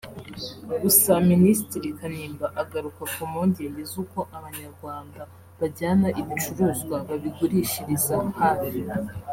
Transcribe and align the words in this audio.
Gusa 0.81 1.11
Minisitiri 1.31 1.87
Kanimba 1.99 2.45
agaruka 2.61 3.01
ku 3.13 3.23
mpungenge 3.31 3.81
z’uko 3.91 4.19
Abanyarwanda 4.37 5.21
bajyana 5.59 6.07
ibicuruzwa 6.21 6.95
babigurishiriza 7.07 8.15
hafi 8.41 8.79